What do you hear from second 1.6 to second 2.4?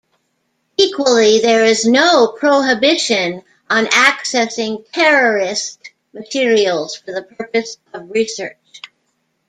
is no